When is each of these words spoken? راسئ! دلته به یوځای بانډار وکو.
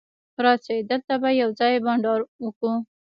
راسئ! 0.43 0.75
دلته 0.91 1.13
به 1.21 1.29
یوځای 1.41 1.75
بانډار 1.85 2.19
وکو. 2.43 2.71